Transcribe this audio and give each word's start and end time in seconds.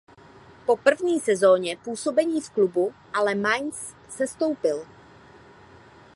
Po 0.65 0.77
první 0.77 1.19
sezóně 1.19 1.77
působení 1.83 2.41
v 2.41 2.49
klubu 2.49 2.93
ale 3.13 3.35
Mainz 3.35 3.93
sestoupil. 4.09 4.85